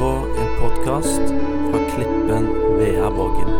på 0.00 0.06
en 0.06 0.60
podkast 0.60 1.20
fra 1.70 1.78
Klippen 1.90 2.46
Veaborgen. 2.78 3.50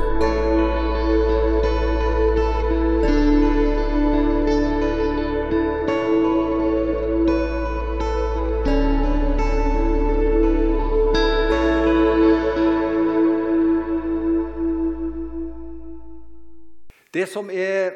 Det 17.10 17.26
som 17.28 17.50
er 17.50 17.92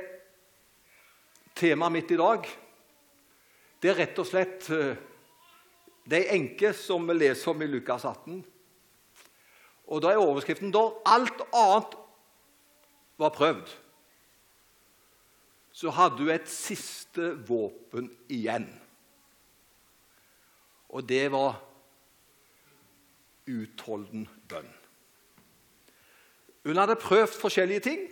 temaet 1.56 1.92
mitt 1.92 2.12
i 2.12 2.20
dag, 2.20 2.45
det 3.80 3.95
er 3.95 4.00
rett 4.04 4.20
og 4.20 4.29
slett 4.29 4.68
eh, 4.68 5.13
det 6.10 6.20
er 6.20 6.34
enke 6.36 6.72
som 6.76 7.06
vi 7.08 7.16
leser 7.16 7.50
om 7.52 7.62
i 7.64 7.68
Lukas 7.70 8.04
18. 8.04 8.44
Og 9.84 10.02
Da 10.02 10.12
er 10.12 10.20
overskriften 10.20 10.72
da 10.72 10.86
alt 11.06 11.40
annet 11.52 11.96
var 13.20 13.30
prøvd, 13.30 13.68
så 15.72 15.90
hadde 15.90 16.22
hun 16.22 16.30
et 16.30 16.48
siste 16.48 17.34
våpen 17.48 18.08
igjen. 18.28 18.68
Og 20.88 21.08
det 21.08 21.32
var 21.32 21.58
utholden 23.50 24.28
bønn. 24.48 24.70
Hun 26.64 26.77
hadde 26.80 26.96
prøvd 26.96 27.41
forskjellige 27.41 27.80
ting, 27.80 28.05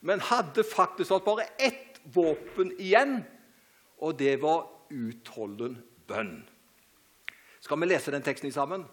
men 0.00 0.20
hadde 0.20 0.64
faktisk 0.64 1.12
hatt 1.14 1.26
bare 1.26 1.46
ett 1.58 2.00
våpen 2.14 2.72
igjen, 2.78 3.20
og 3.98 4.18
det 4.18 4.38
var 4.42 4.66
utholden 4.90 5.78
bønn. 6.08 6.48
Skal 7.60 7.80
vi 7.80 7.88
lese 7.88 8.14
den 8.14 8.24
teksten 8.24 8.52
sammen? 8.54 8.84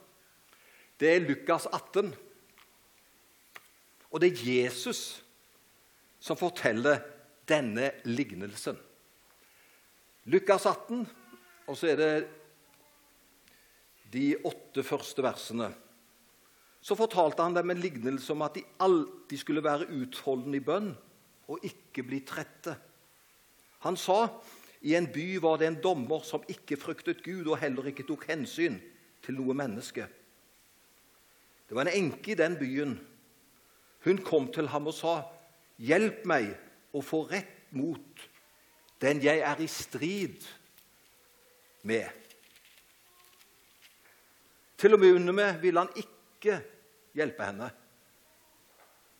Det 1.00 1.12
er 1.12 1.26
Lukas 1.26 1.67
18. 1.67 2.14
Og 4.12 4.22
det 4.22 4.31
er 4.31 4.45
Jesus 4.64 5.22
som 6.20 6.38
forteller 6.39 7.04
denne 7.48 7.92
lignelsen. 8.08 8.78
Lukas 10.26 10.66
18, 10.66 11.04
og 11.67 11.78
så 11.78 11.92
er 11.92 12.00
det 12.00 12.14
de 14.14 14.31
åtte 14.48 14.82
første 14.86 15.22
versene. 15.22 15.70
Så 16.82 16.98
fortalte 16.98 17.44
han 17.44 17.58
dem 17.58 17.73
en 17.73 17.82
lignelse 17.82 18.34
om 18.34 18.44
at 18.45 18.58
de 18.58 18.64
alltid 18.82 19.42
skulle 19.42 19.64
være 19.66 19.89
utholdende 19.94 20.58
i 20.58 20.66
bønn 20.66 20.92
og 21.50 21.66
ikke 21.66 22.06
bli 22.06 22.22
trette. 22.26 22.76
Han 23.86 23.98
sa 23.98 24.26
i 24.81 24.95
en 24.95 25.08
by 25.12 25.42
var 25.42 25.58
det 25.58 25.68
en 25.68 25.81
dommer 25.81 26.23
som 26.23 26.44
ikke 26.50 26.78
fryktet 26.78 27.23
Gud 27.23 27.48
og 27.48 27.59
heller 27.62 27.88
ikke 27.90 28.06
tok 28.08 28.28
hensyn 28.30 28.78
til 29.26 29.38
noe 29.40 29.56
menneske. 29.58 30.08
Det 31.66 31.76
var 31.76 31.88
en 31.88 31.95
enke 31.95 32.32
i 32.32 32.40
den 32.40 32.58
byen. 32.59 33.00
Hun 34.06 34.17
kom 34.17 34.52
til 34.54 34.67
ham 34.67 34.88
og 34.88 34.94
sa, 34.94 35.22
'Hjelp 35.80 36.26
meg 36.26 36.54
å 36.94 37.02
få 37.02 37.26
rett 37.28 37.72
mot 37.72 38.30
den 39.02 39.22
jeg 39.23 39.40
er 39.40 39.59
i 39.59 39.67
strid 39.67 40.45
med.' 41.84 42.12
Til 44.78 44.98
begynne 44.98 45.34
med 45.34 45.60
ville 45.62 45.80
han 45.80 45.92
ikke 45.95 46.62
hjelpe 47.16 47.44
henne. 47.44 47.70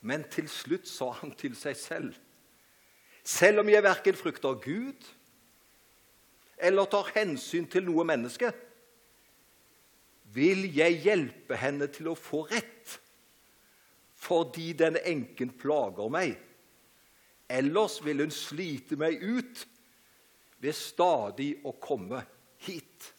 Men 0.02 0.24
til 0.30 0.50
slutt 0.52 0.88
sa 0.88 1.10
han 1.22 1.32
til 1.32 1.56
seg 1.56 1.76
selv.: 1.76 2.16
Selv 3.24 3.60
om 3.60 3.70
jeg 3.70 3.84
verken 3.84 4.16
frykter 4.16 4.60
Gud 4.62 5.08
eller 6.58 6.88
tar 6.90 7.12
hensyn 7.16 7.68
til 7.72 7.88
noe 7.88 8.06
menneske, 8.08 8.52
vil 10.36 10.66
jeg 10.76 11.00
hjelpe 11.06 11.58
henne 11.60 11.88
til 11.92 12.12
å 12.12 12.18
få 12.20 12.44
rett, 12.50 12.98
fordi 14.26 14.72
denne 14.78 15.04
enken 15.06 15.54
plager 15.60 16.12
meg. 16.12 16.36
Ellers 17.52 18.00
vil 18.04 18.24
hun 18.24 18.34
slite 18.34 18.98
meg 19.00 19.22
ut 19.22 19.66
ved 20.64 20.76
stadig 20.76 21.52
å 21.64 21.76
komme 21.78 22.24
hit. 22.66 23.12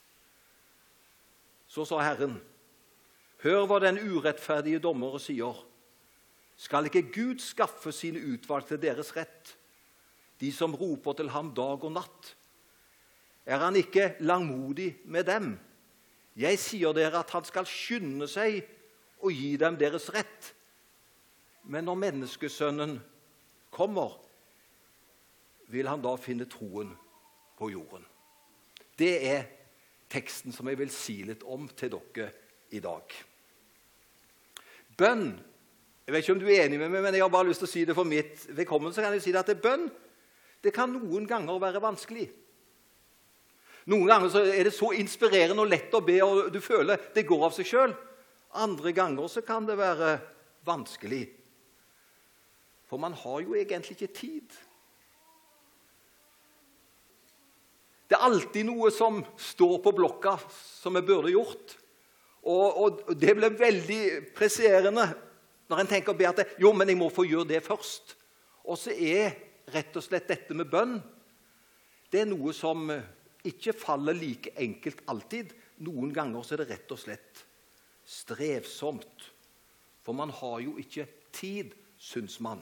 Så 1.71 1.85
sa 1.87 2.01
Herren, 2.03 2.39
hør 3.45 3.67
hva 3.69 3.79
den 3.85 4.01
urettferdige 4.01 4.83
dommere 4.83 5.21
sier. 5.23 5.61
Skal 6.57 6.89
ikke 6.89 7.05
Gud 7.13 7.45
skaffe 7.45 7.93
sine 7.93 8.23
utvalgte 8.33 8.81
deres 8.81 9.13
rett, 9.17 9.53
de 10.41 10.51
som 10.53 10.75
roper 10.77 11.17
til 11.21 11.31
ham 11.33 11.53
dag 11.57 11.85
og 11.85 11.93
natt? 11.97 12.36
Er 13.47 13.63
han 13.63 13.77
ikke 13.79 14.17
langmodig 14.27 14.97
med 15.05 15.25
dem? 15.25 15.53
Jeg 16.37 16.59
sier 16.61 16.93
dere 16.93 17.23
at 17.23 17.31
han 17.33 17.47
skal 17.47 17.69
skynde 17.71 18.27
seg 18.29 18.59
og 19.23 19.33
gi 19.33 19.55
dem 19.61 19.79
deres 19.81 20.11
rett. 20.13 20.53
Men 21.71 21.87
når 21.87 22.01
menneskesønnen 22.03 22.99
kommer, 23.75 24.19
vil 25.73 25.89
han 25.89 26.03
da 26.03 26.15
finne 26.21 26.47
troen 26.51 26.93
på 27.59 27.71
jorden. 27.73 28.05
Det 28.99 29.15
er 29.31 29.47
teksten 30.13 30.55
som 30.55 30.69
jeg 30.71 30.79
vil 30.79 30.93
si 30.95 31.21
litt 31.27 31.43
om 31.47 31.67
til 31.69 31.95
dere 31.97 32.31
i 32.75 32.83
dag. 32.83 33.17
Bønn 34.97 35.29
Jeg 36.07 36.15
vet 36.15 36.23
ikke 36.23 36.35
om 36.37 36.39
du 36.39 36.47
er 36.47 36.61
enig 36.69 36.77
med 36.79 36.93
meg, 36.93 37.01
men 37.03 37.17
jeg 37.19 37.23
har 37.25 37.31
bare 37.35 37.49
lyst 37.49 37.59
til 37.65 37.67
å 37.67 37.71
si 37.73 37.81
det 37.83 37.95
for 37.99 38.07
mitt 38.07 38.45
vedkommende. 38.55 38.95
så 38.95 39.03
kan 39.03 39.17
jeg 39.17 39.25
si 39.25 39.33
det 39.35 39.41
at 39.43 39.59
bønn 39.59 39.89
det 40.63 40.71
kan 40.71 40.93
noen 40.95 41.27
ganger 41.27 41.59
være 41.59 41.83
vanskelig. 41.83 42.29
Noen 43.87 44.09
ganger 44.11 44.37
er 44.51 44.67
det 44.67 44.75
så 44.75 44.91
inspirerende 44.99 45.63
og 45.63 45.71
lett 45.71 45.95
å 45.95 46.03
be, 46.03 46.19
og 46.25 46.51
du 46.51 46.59
føler 46.63 47.11
det 47.15 47.27
går 47.29 47.45
av 47.47 47.55
seg 47.55 47.69
sjøl. 47.71 47.95
Andre 48.59 48.93
ganger 48.97 49.29
så 49.31 49.43
kan 49.47 49.67
det 49.69 49.77
være 49.79 50.17
vanskelig. 50.67 51.23
For 52.91 53.03
man 53.03 53.15
har 53.19 53.43
jo 53.45 53.55
egentlig 53.59 53.95
ikke 53.95 54.15
tid. 54.17 54.57
Det 58.07 58.15
er 58.15 58.27
alltid 58.27 58.67
noe 58.69 58.91
som 58.95 59.21
står 59.39 59.79
på 59.83 59.95
blokka 59.95 60.37
som 60.51 60.95
vi 60.99 61.07
burde 61.07 61.35
gjort. 61.35 61.79
Og, 62.47 62.67
og 62.83 63.15
det 63.19 63.35
blir 63.39 63.59
veldig 63.59 64.03
presserende 64.35 65.09
når 65.67 65.83
en 65.83 65.89
tenker 65.91 66.29
at 66.29 66.59
jo, 66.63 66.71
men 66.71 66.91
jeg 66.91 66.99
må 66.99 67.11
få 67.11 67.27
gjøre 67.27 67.51
det 67.51 67.65
først. 67.67 68.15
Og 68.67 68.79
så 68.79 68.95
er 68.95 69.35
rett 69.75 69.99
og 69.99 70.05
slett 70.07 70.31
dette 70.31 70.55
med 70.55 70.71
bønn 70.71 71.01
det 72.11 72.23
er 72.23 72.29
noe 72.31 72.53
som 72.55 72.87
ikke 73.49 73.75
faller 73.77 74.17
like 74.17 74.53
enkelt 74.61 75.03
alltid. 75.11 75.53
Noen 75.87 76.13
ganger 76.15 76.53
er 76.53 76.63
det 76.63 76.71
rett 76.71 76.95
og 76.95 77.01
slett 77.01 77.45
strevsomt. 78.07 79.31
For 80.07 80.15
man 80.15 80.31
har 80.31 80.61
jo 80.63 80.77
ikke 80.79 81.07
tid, 81.35 81.75
syns 81.99 82.39
man. 82.41 82.61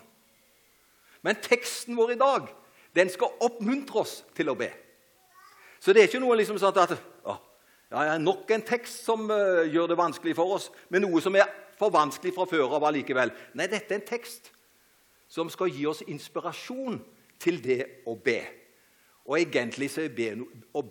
Men 1.24 1.40
teksten 1.42 1.96
vår 1.96 2.14
i 2.14 2.20
dag 2.20 2.48
den 2.94 3.10
skal 3.10 3.34
oppmuntre 3.42 4.04
oss 4.04 4.20
til 4.36 4.52
å 4.52 4.56
be. 4.58 4.70
Så 5.82 5.92
det 5.92 6.04
er 6.04 6.08
ikke 6.08 6.22
noe 6.22 6.36
liksom 6.38 6.56
sånn 6.60 6.78
at 6.80 6.94
å, 7.26 7.34
ja, 7.92 8.16
Nok 8.20 8.50
en 8.54 8.64
tekst 8.64 9.04
som 9.04 9.26
uh, 9.28 9.64
gjør 9.68 9.90
det 9.90 9.98
vanskelig 9.98 10.36
for 10.38 10.56
oss, 10.56 10.70
men 10.88 11.04
noe 11.04 11.20
som 11.22 11.34
er 11.36 11.50
for 11.78 11.92
vanskelig 11.92 12.32
fra 12.36 12.46
før 12.48 12.76
av 12.78 12.86
allikevel. 12.88 13.32
Nei, 13.58 13.66
dette 13.68 13.92
er 13.92 14.00
en 14.00 14.06
tekst 14.08 14.52
som 15.28 15.50
skal 15.50 15.72
gi 15.74 15.84
oss 15.90 16.04
inspirasjon 16.06 17.00
til 17.42 17.58
det 17.64 17.80
å 18.08 18.14
be. 18.16 18.40
Og 19.24 19.38
egentlig 19.40 19.88
så 19.90 20.04
er 20.04 20.12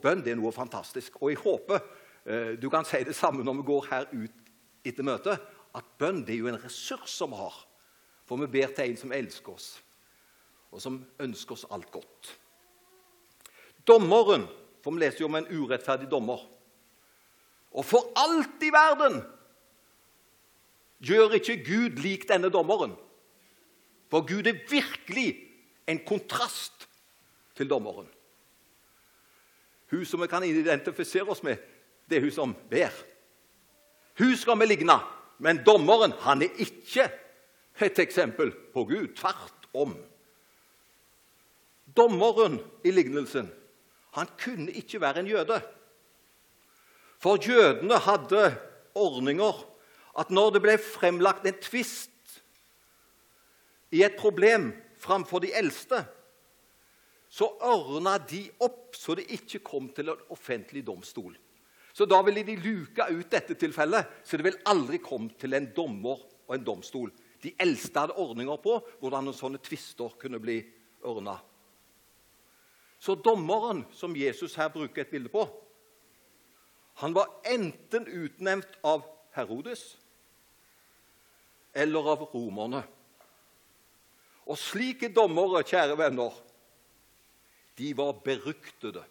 bønn 0.01 0.23
det 0.25 0.33
er 0.33 0.39
noe 0.39 0.53
fantastisk. 0.55 1.19
Og 1.21 1.33
jeg 1.33 1.41
håper 1.43 1.81
eh, 2.25 2.53
du 2.57 2.69
kan 2.73 2.85
si 2.87 3.03
det 3.05 3.15
samme 3.15 3.45
når 3.45 3.59
vi 3.59 3.67
går 3.67 3.89
her 3.91 4.07
ut 4.13 4.39
etter 4.83 5.05
møtet, 5.05 5.37
at 5.73 5.93
bønn 5.99 6.23
det 6.25 6.35
er 6.35 6.41
jo 6.41 6.49
en 6.51 6.61
ressurs 6.61 7.13
som 7.13 7.33
vi 7.33 7.41
har. 7.41 7.59
For 8.25 8.39
vi 8.41 8.49
ber 8.49 8.73
til 8.73 8.89
en 8.89 8.97
som 8.99 9.13
elsker 9.13 9.53
oss, 9.53 9.67
og 10.71 10.81
som 10.81 11.01
ønsker 11.21 11.57
oss 11.57 11.67
alt 11.71 11.91
godt. 11.91 12.33
Dommeren 13.87 14.47
For 14.83 14.91
vi 14.91 14.99
leser 14.99 15.23
jo 15.23 15.29
om 15.29 15.37
en 15.39 15.47
urettferdig 15.47 16.09
dommer. 16.11 16.41
Og 17.71 17.85
for 17.87 18.11
alt 18.19 18.61
i 18.61 18.71
verden 18.73 19.21
gjør 20.99 21.37
ikke 21.39 21.55
Gud 21.63 22.01
lik 22.03 22.27
denne 22.27 22.51
dommeren. 22.51 22.97
For 24.11 24.27
Gud 24.27 24.47
er 24.47 24.59
virkelig 24.69 25.29
en 25.87 26.01
kontrast 26.03 26.89
til 27.55 27.69
dommeren. 27.71 28.09
Hun 29.93 30.05
som 30.05 30.21
vi 30.21 30.27
kan 30.27 30.43
identifisere 30.43 31.29
oss 31.29 31.43
med, 31.45 31.59
det 32.09 32.17
er 32.17 32.23
hun 32.25 32.33
som 32.33 32.53
ber. 32.69 32.93
Hun 34.17 34.33
skal 34.37 34.57
vi 34.57 34.65
ligne, 34.71 34.95
men 35.37 35.59
dommeren 35.65 36.15
han 36.25 36.41
er 36.41 36.63
ikke 36.65 37.05
et 37.77 37.99
eksempel 38.01 38.49
på 38.73 38.87
Gud. 38.89 39.11
Tvert 39.17 39.67
om. 39.73 39.93
Dommeren 41.93 42.57
i 42.81 42.93
lignelsen 42.93 43.51
han 44.17 44.33
kunne 44.41 44.73
ikke 44.73 45.01
være 45.01 45.21
en 45.21 45.29
jøde. 45.29 45.59
For 47.21 47.37
jødene 47.37 48.01
hadde 48.01 48.55
ordninger 48.97 49.61
at 50.17 50.33
når 50.33 50.55
det 50.55 50.63
ble 50.65 50.77
fremlagt 50.81 51.45
en 51.45 51.61
tvist 51.61 52.41
i 53.93 54.01
et 54.05 54.17
problem 54.17 54.71
framfor 54.97 55.45
de 55.45 55.53
eldste, 55.53 56.01
så 57.33 57.47
ordna 57.65 58.19
de 58.29 58.43
opp 58.61 58.93
så 58.93 59.15
det 59.17 59.25
ikke 59.33 59.63
kom 59.65 59.87
til 59.95 60.11
en 60.11 60.19
offentlig 60.35 60.83
domstol. 60.85 61.33
Så 61.93 62.05
da 62.05 62.19
ville 62.25 62.43
de 62.45 62.59
luka 62.61 63.07
ut 63.09 63.29
dette 63.29 63.55
tilfellet, 63.57 64.19
så 64.25 64.37
det 64.37 64.45
ville 64.45 64.69
aldri 64.69 64.99
kommet 65.01 65.39
til 65.41 65.57
en 65.57 65.71
dommer 65.73 66.21
og 66.45 66.53
en 66.53 66.67
domstol. 66.67 67.09
De 67.41 67.55
eldste 67.61 68.03
hadde 68.03 68.19
ordninger 68.21 68.61
på 68.61 68.77
hvordan 69.01 69.33
sånne 69.33 69.61
tvister 69.65 70.13
kunne 70.21 70.41
bli 70.41 70.59
ordna. 71.09 71.39
Så 73.01 73.17
dommeren 73.17 73.81
som 73.97 74.13
Jesus 74.15 74.53
her 74.55 74.69
bruker 74.73 75.01
et 75.01 75.11
bilde 75.11 75.33
på, 75.33 75.47
han 77.01 77.17
var 77.17 77.33
enten 77.49 78.05
utnevnt 78.05 78.77
av 78.85 79.03
Herodes 79.33 79.95
eller 81.73 82.13
av 82.13 82.29
romerne. 82.29 82.85
Og 84.45 84.59
slike 84.59 85.09
dommere, 85.15 85.65
kjære 85.65 85.97
venner, 85.97 86.43
de 87.75 87.93
var 87.97 88.13
beryktede. 88.25 89.03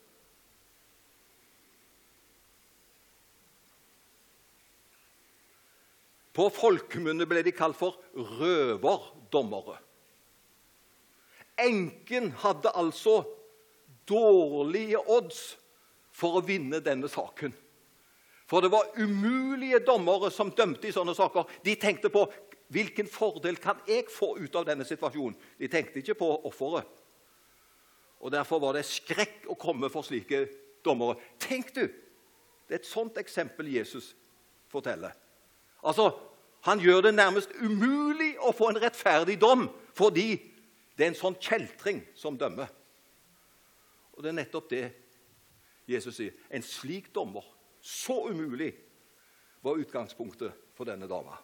På 6.33 6.49
folkemunne 6.49 7.27
ble 7.29 7.43
de 7.45 7.53
kalt 7.53 7.77
for 7.77 7.99
røverdommere. 8.17 9.77
Enken 11.61 12.31
hadde 12.41 12.73
altså 12.73 13.21
dårlige 14.09 15.03
odds 15.13 15.43
for 16.13 16.39
å 16.39 16.45
vinne 16.47 16.81
denne 16.85 17.11
saken. 17.13 17.53
For 18.49 18.65
det 18.65 18.73
var 18.73 18.89
umulige 19.01 19.81
dommere 19.85 20.31
som 20.33 20.51
dømte 20.53 20.89
i 20.89 20.95
sånne 20.95 21.15
saker. 21.17 21.47
De 21.65 21.77
tenkte 21.81 22.11
på 22.13 22.25
hvilken 22.73 23.09
fordel 23.09 23.57
kan 23.61 23.81
jeg 23.89 24.09
få 24.13 24.35
ut 24.41 24.57
av 24.57 24.67
denne 24.69 24.85
situasjonen. 24.89 25.37
De 25.61 25.69
tenkte 25.73 26.01
ikke 26.01 26.17
på 26.21 26.29
offeret. 26.49 26.89
Og 28.23 28.31
Derfor 28.31 28.61
var 28.63 28.77
det 28.77 28.87
skrekk 28.87 29.49
å 29.51 29.59
komme 29.59 29.91
for 29.91 30.07
slike 30.07 30.47
dommere. 30.85 31.19
Tenk 31.43 31.75
du! 31.75 31.85
Det 32.67 32.79
er 32.79 32.81
et 32.81 32.89
sånt 32.89 33.19
eksempel 33.21 33.69
Jesus 33.69 34.13
forteller. 34.73 35.13
Altså, 35.83 36.13
Han 36.63 36.79
gjør 36.79 37.01
det 37.03 37.15
nærmest 37.17 37.51
umulig 37.59 38.37
å 38.39 38.53
få 38.55 38.69
en 38.71 38.79
rettferdig 38.79 39.35
dom 39.43 39.65
fordi 39.99 40.37
det 40.95 41.03
er 41.03 41.09
en 41.11 41.19
sånn 41.19 41.37
kjeltring 41.43 41.99
som 42.15 42.37
dømmer. 42.39 42.69
Og 44.15 44.23
det 44.23 44.31
er 44.31 44.37
nettopp 44.37 44.69
det 44.71 44.85
Jesus 45.91 46.15
sier. 46.21 46.37
En 46.55 46.63
slik 46.63 47.11
dommer, 47.15 47.43
så 47.83 48.29
umulig, 48.31 48.71
var 49.63 49.81
utgangspunktet 49.83 50.55
for 50.79 50.87
denne 50.87 51.09
dama. 51.11 51.35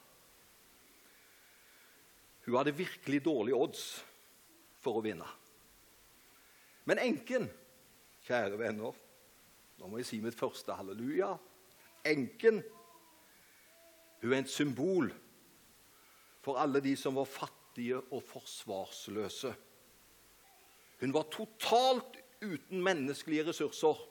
Hun 2.46 2.56
hadde 2.56 2.78
virkelig 2.78 3.24
dårlige 3.26 3.58
odds 3.58 3.82
for 4.78 4.98
å 4.98 5.04
vinne. 5.04 5.26
Men 6.88 7.00
enken, 7.02 7.50
kjære 8.25 8.58
venner 8.61 8.96
Nå 9.79 9.87
må 9.87 10.00
jeg 10.00 10.08
si 10.08 10.17
mitt 10.19 10.35
første 10.35 10.75
halleluja. 10.75 11.29
Enken 12.08 12.56
hun 14.19 14.32
er 14.32 14.40
et 14.40 14.50
symbol 14.50 15.12
for 16.43 16.58
alle 16.58 16.81
de 16.82 16.96
som 16.99 17.14
var 17.14 17.29
fattige 17.31 18.00
og 18.00 18.25
forsvarsløse. 18.26 19.52
Hun 20.99 21.14
var 21.14 21.29
totalt 21.31 22.19
uten 22.43 22.82
menneskelige 22.82 23.46
ressurser 23.52 24.02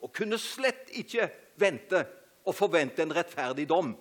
og 0.00 0.12
kunne 0.16 0.38
slett 0.40 0.88
ikke 0.96 1.28
vente 1.60 2.06
og 2.48 2.56
forvente 2.56 3.04
en 3.04 3.12
rettferdig 3.12 3.68
dom. 3.68 3.92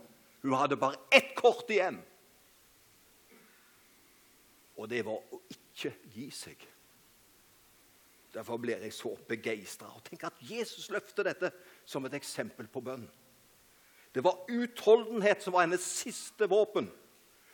Hun 0.41 0.55
hadde 0.55 0.79
bare 0.79 1.01
ett 1.11 1.33
kort 1.35 1.67
igjen, 1.67 1.99
og 4.79 4.87
det 4.87 5.03
var 5.03 5.19
å 5.19 5.41
ikke 5.51 5.91
gi 6.15 6.29
seg. 6.31 6.63
Derfor 8.33 8.59
blir 8.61 8.77
jeg 8.77 8.93
så 8.93 9.15
begeistra. 9.27 9.89
Tenk 10.05 10.27
at 10.27 10.41
Jesus 10.45 10.89
løfter 10.93 11.25
dette 11.31 11.49
som 11.85 12.05
et 12.05 12.13
eksempel 12.13 12.67
på 12.69 12.83
bønn. 12.85 13.07
Det 14.13 14.23
var 14.25 14.45
utholdenhet 14.49 15.41
som 15.43 15.53
var 15.53 15.65
hennes 15.65 15.85
siste 15.85 16.49
våpen. 16.49 16.89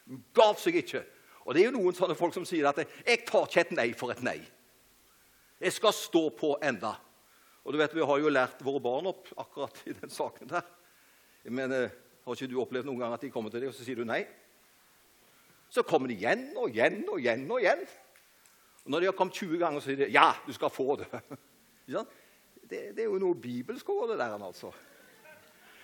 Hun 0.05 0.23
gav 0.35 0.55
seg 0.59 0.79
ikke. 0.81 1.03
Og 1.45 1.53
Det 1.53 1.61
er 1.61 1.69
jo 1.69 1.77
noen 1.77 1.95
sånne 1.95 2.17
folk 2.17 2.33
som 2.33 2.45
sier 2.45 2.67
at 2.67 2.77
'jeg 2.77 3.25
tar 3.25 3.45
ikke 3.45 3.61
et 3.61 3.71
nei 3.71 3.93
for 3.93 4.11
et 4.11 4.23
nei'. 4.23 4.43
Jeg 5.61 5.73
skal 5.73 5.93
stå 5.93 6.29
på 6.29 6.57
enda. 6.61 6.95
Og 7.63 7.73
du 7.73 7.77
vet, 7.77 7.95
Vi 7.95 8.05
har 8.05 8.19
jo 8.19 8.29
lært 8.29 8.63
våre 8.63 8.81
barn 8.81 9.07
opp 9.07 9.27
akkurat 9.37 9.87
i 9.87 9.93
den 9.93 10.09
saken 10.09 10.47
der. 10.47 10.63
Men 11.43 11.53
mener, 11.53 11.91
Har 12.25 12.33
ikke 12.33 12.49
du 12.49 12.61
opplevd 12.61 12.85
noen 12.85 12.99
gang 12.99 13.13
at 13.13 13.21
de 13.21 13.29
kommer 13.29 13.51
til 13.51 13.61
deg, 13.61 13.69
og 13.69 13.75
så 13.75 13.83
sier 13.83 13.95
du 13.95 14.03
nei? 14.03 14.25
Så 15.69 15.83
kommer 15.83 16.07
de 16.07 16.15
igjen 16.15 16.57
og 16.57 16.69
igjen 16.69 17.03
og 17.07 17.19
igjen. 17.19 17.51
Og 17.51 17.59
igjen. 17.61 17.87
Og 18.85 18.91
når 18.91 18.99
de 18.99 19.05
har 19.05 19.17
kommet 19.17 19.33
20 19.33 19.57
ganger, 19.59 19.79
så 19.79 19.89
sier 19.89 20.05
de 20.05 20.11
'ja, 20.11 20.33
du 20.47 20.53
skal 20.53 20.69
få 20.69 20.95
det'. 20.95 21.21
det, 22.69 22.95
det 22.95 22.99
er 22.99 23.09
jo 23.09 23.19
noe 23.19 23.35
bibelsk 23.35 23.89
over 23.89 24.07
det 24.07 24.19
der. 24.19 24.45
altså. 24.45 24.71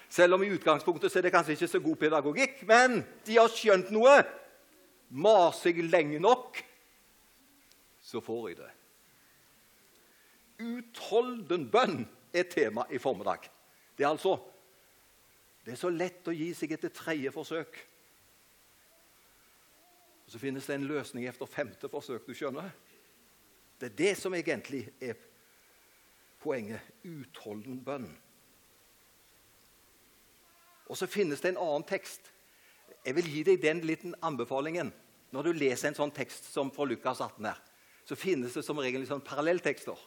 Selv 0.10 0.34
om 0.34 0.44
i 0.44 0.52
utgangspunktet 0.52 1.16
er 1.16 1.22
det 1.22 1.32
kanskje 1.32 1.52
ikke 1.52 1.68
så 1.68 1.80
god 1.80 1.96
pedagogikk. 1.96 2.68
Men 2.68 3.06
de 3.26 3.38
har 3.38 3.48
skjønt 3.48 3.92
noe. 3.92 4.24
Maser 5.10 5.76
jeg 5.76 5.90
lenge 5.92 6.20
nok, 6.20 6.58
så 8.02 8.20
får 8.20 8.48
jeg 8.48 8.58
det. 8.58 8.70
Utholden 10.62 11.72
bønn 11.72 12.08
er 12.34 12.44
tema 12.44 12.86
i 12.90 12.98
formiddag. 12.98 13.50
Det 13.98 14.06
er 14.06 14.10
altså 14.10 14.38
det 15.66 15.76
er 15.76 15.78
så 15.78 15.92
lett 15.94 16.28
å 16.28 16.34
gi 16.34 16.50
seg 16.58 16.74
etter 16.74 16.90
tredje 16.94 17.32
forsøk. 17.34 17.76
Og 20.26 20.32
Så 20.34 20.40
finnes 20.42 20.66
det 20.66 20.78
en 20.78 20.88
løsning 20.90 21.28
etter 21.30 21.46
femte 21.46 21.90
forsøk. 21.90 22.26
du 22.26 22.34
skjønner. 22.34 22.72
Det 23.82 23.90
er 23.90 23.98
det 23.98 24.12
som 24.20 24.34
egentlig 24.38 24.84
er 25.02 25.18
poenget. 26.42 26.82
Utholden 27.02 27.80
bønn. 27.82 28.12
Og 30.86 31.00
så 31.00 31.08
finnes 31.10 31.42
det 31.42 31.54
en 31.54 31.62
annen 31.64 31.86
tekst. 31.90 32.30
Jeg 33.02 33.18
vil 33.18 33.30
gi 33.32 33.42
deg 33.48 33.62
den 33.64 33.82
liten 33.88 34.14
anbefalingen. 34.22 34.92
Når 35.34 35.48
du 35.48 35.52
leser 35.56 35.90
en 35.90 35.98
sånn 35.98 36.14
tekst 36.14 36.52
som 36.52 36.70
fra 36.76 36.86
Lukas 36.86 37.24
18, 37.24 37.48
her, 37.48 37.58
så 38.06 38.18
finnes 38.20 38.54
det 38.54 38.66
som 38.68 38.78
regel 38.84 39.08
sånn 39.08 39.24
parallelltekster. 39.26 39.98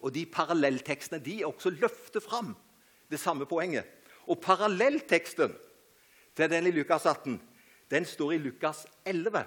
Og 0.00 0.12
De 0.14 0.24
parallelltekstene 0.30 1.20
de 1.24 1.42
også 1.44 1.74
løfter 1.74 2.24
fram 2.24 2.54
det 3.12 3.20
samme 3.20 3.44
poenget. 3.48 3.84
Og 4.24 4.40
Parallellteksten 4.40 5.52
til 6.36 6.48
den 6.50 6.70
i 6.70 6.72
Lukas 6.72 7.04
18 7.04 7.36
den 7.92 8.06
står 8.08 8.32
i 8.32 8.40
Lukas 8.40 8.86
11. 9.04 9.44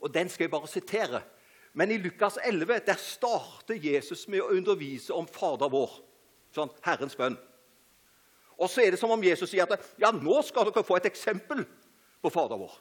Og 0.00 0.14
Den 0.14 0.28
skal 0.30 0.46
jeg 0.46 0.52
bare 0.54 0.70
sitere. 0.70 1.22
Men 1.72 1.92
i 1.94 1.98
Lukas 2.02 2.38
11 2.42 2.82
der 2.86 2.98
starter 2.98 3.78
Jesus 3.78 4.26
med 4.28 4.42
å 4.42 4.50
undervise 4.56 5.14
om 5.14 5.28
Fader 5.30 5.70
vår, 5.70 5.92
sånn 6.54 6.72
Herrens 6.82 7.16
bønn. 7.18 7.38
Og 8.60 8.68
så 8.68 8.82
er 8.84 8.92
det 8.92 9.00
som 9.00 9.12
om 9.14 9.22
Jesus 9.24 9.52
sier 9.52 9.64
at 9.64 9.86
ja, 10.00 10.10
nå 10.12 10.40
skal 10.44 10.68
dere 10.68 10.84
få 10.84 10.98
et 10.98 11.08
eksempel 11.08 11.62
på 12.20 12.32
Fader 12.32 12.60
vår. 12.60 12.74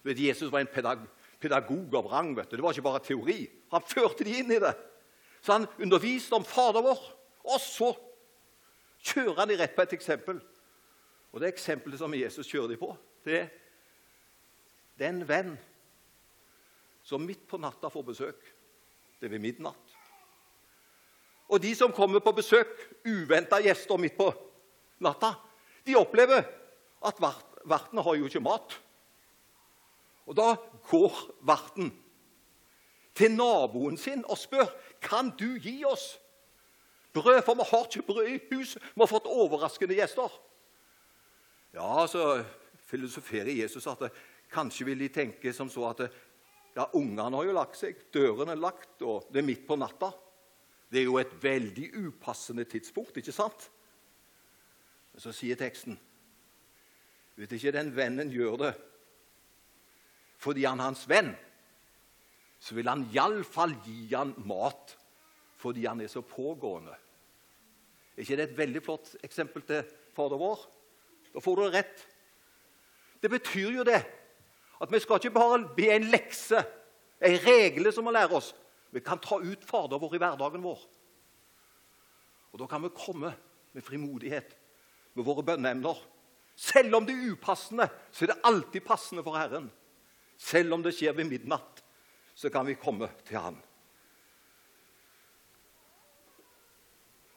Du 0.00 0.08
vet, 0.08 0.22
Jesus 0.30 0.48
var 0.50 0.64
en 0.64 0.72
pedag 0.72 1.04
pedagog 1.40 1.94
av 1.96 2.06
rang. 2.06 2.34
vet 2.36 2.50
du. 2.50 2.56
Det 2.56 2.62
var 2.62 2.76
ikke 2.76 2.84
bare 2.84 3.02
teori. 3.04 3.40
Han 3.72 3.86
førte 3.86 4.24
de 4.24 4.36
inn 4.38 4.52
i 4.52 4.60
det. 4.60 4.74
Så 5.40 5.56
han 5.56 5.68
underviste 5.80 6.36
om 6.36 6.44
Fader 6.44 6.84
vår. 6.84 7.00
Og 7.48 7.60
så 7.64 7.94
kjører 9.00 9.40
han 9.40 9.48
de 9.48 9.56
rett 9.60 9.76
på 9.76 9.86
et 9.86 9.96
eksempel. 9.96 10.40
Og 11.32 11.40
det 11.40 11.52
eksempelet 11.54 12.00
som 12.00 12.14
Jesus 12.14 12.48
kjører 12.48 12.74
de 12.74 12.80
på, 12.80 12.90
det, 13.24 13.40
er 13.46 13.48
den 15.00 15.22
venn 15.28 15.54
som 17.10 17.26
midt 17.26 17.42
på 17.50 17.58
natta 17.58 17.90
får 17.90 18.06
besøk. 18.06 18.44
Det 19.18 19.26
er 19.26 19.34
ved 19.34 19.42
midnatt. 19.42 19.96
Og 21.50 21.58
de 21.62 21.72
som 21.74 21.92
kommer 21.92 22.22
på 22.22 22.32
besøk, 22.36 22.70
uventa 23.02 23.58
gjester 23.62 23.98
midt 23.98 24.14
på 24.18 24.28
natta. 25.02 25.34
De 25.86 25.98
opplever 25.98 26.46
at 27.02 27.18
vertene 27.66 28.04
har 28.06 28.18
jo 28.18 28.30
ikke 28.30 28.44
mat. 28.44 28.76
Og 30.30 30.36
Da 30.36 30.54
går 30.90 31.16
verten 31.42 31.90
til 33.14 33.34
naboen 33.34 33.96
sin 33.98 34.22
og 34.28 34.38
spør 34.38 34.68
kan 35.02 35.32
du 35.34 35.58
gi 35.58 35.82
oss 35.84 36.20
brød, 37.12 37.42
for 37.42 37.58
vi 37.58 37.66
har 37.66 37.88
ikke 37.88 38.06
brød 38.06 38.28
i 38.28 38.38
huset. 38.52 38.82
Vi 38.94 39.00
har 39.00 39.10
fått 39.10 39.26
overraskende 39.26 39.96
gjester. 39.98 40.30
Ja, 41.74 42.06
så 42.06 42.44
filosoferer 42.86 43.50
Jesus 43.50 43.86
at 43.86 44.12
kanskje 44.50 44.86
vil 44.86 45.02
de 45.02 45.08
tenke 45.08 45.52
som 45.52 45.70
så 45.70 45.88
at 45.90 46.06
ja, 46.76 46.86
ungene 46.94 47.36
har 47.36 47.46
jo 47.46 47.54
lagt 47.56 47.78
seg, 47.78 47.98
dørene 48.14 48.54
er 48.54 48.60
lagt, 48.62 49.00
og 49.02 49.26
det 49.32 49.42
er 49.42 49.46
midt 49.46 49.66
på 49.66 49.78
natta. 49.78 50.12
Det 50.90 51.02
er 51.02 51.06
jo 51.06 51.18
et 51.20 51.32
veldig 51.42 51.90
upassende 52.06 52.64
tidspunkt, 52.68 53.18
ikke 53.18 53.34
sant? 53.34 53.68
Men 55.12 55.22
Så 55.22 55.34
sier 55.34 55.58
teksten 55.58 55.98
Vet 57.40 57.52
ikke 57.56 57.72
den 57.72 57.94
vennen 57.96 58.30
gjør 58.34 58.56
det 58.60 58.72
fordi 60.40 60.64
han 60.64 60.80
er 60.80 60.86
hans 60.88 61.02
venn, 61.04 61.34
så 62.64 62.72
vil 62.72 62.88
han 62.88 63.02
iallfall 63.12 63.74
gi 63.84 64.06
han 64.14 64.30
mat 64.48 64.94
fordi 65.60 65.84
han 65.84 66.00
er 66.00 66.08
så 66.08 66.22
pågående. 66.24 66.94
Er 68.16 68.24
ikke 68.24 68.38
det 68.38 68.46
et 68.46 68.56
veldig 68.56 68.80
flott 68.80 69.10
eksempel 69.20 69.66
til 69.68 69.84
Fader 70.16 70.40
vår? 70.40 70.62
Da 71.34 71.42
får 71.44 71.58
du 71.58 71.62
det 71.66 71.74
rett. 71.74 72.06
Det 73.20 73.30
betyr 73.32 73.76
jo 73.76 73.84
det 73.84 74.00
at 74.80 74.92
vi 74.92 75.00
skal 75.00 75.20
ikke 75.20 75.34
bare 75.34 75.60
be 75.76 75.90
en 75.92 76.08
lekse, 76.12 76.62
en 77.20 77.38
regle 77.44 77.92
som 77.92 78.06
må 78.06 78.14
lære 78.14 78.36
oss. 78.36 78.54
Vi 78.90 79.02
kan 79.04 79.20
ta 79.22 79.38
ut 79.38 79.64
Fader 79.66 80.00
vår 80.00 80.16
i 80.16 80.22
hverdagen 80.22 80.64
vår. 80.64 80.80
Og 82.52 82.58
Da 82.58 82.66
kan 82.66 82.82
vi 82.82 82.88
komme 82.94 83.34
med 83.72 83.84
frimodighet 83.84 84.56
med 85.14 85.24
våre 85.24 85.44
bønneemner. 85.46 85.98
Selv 86.56 86.94
om 86.96 87.06
det 87.06 87.14
er 87.14 87.32
upassende, 87.32 87.86
så 88.10 88.24
er 88.24 88.32
det 88.32 88.42
alltid 88.44 88.80
passende 88.84 89.22
for 89.22 89.36
Herren. 89.38 89.70
Selv 90.36 90.74
om 90.74 90.82
det 90.82 90.94
skjer 90.96 91.12
ved 91.12 91.28
midnatt, 91.28 91.84
så 92.34 92.50
kan 92.50 92.66
vi 92.66 92.74
komme 92.74 93.08
til 93.28 93.38
Han. 93.38 93.58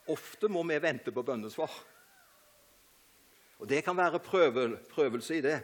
Ofte 0.07 0.50
må 0.51 0.63
vi 0.67 0.79
vente 0.83 1.12
på 1.12 1.23
bønnesvar. 1.23 1.71
Og 3.59 3.69
Det 3.69 3.83
kan 3.83 3.97
være 3.97 4.19
prøvel, 4.19 4.77
prøvelse 4.91 5.38
i 5.38 5.41
det, 5.41 5.62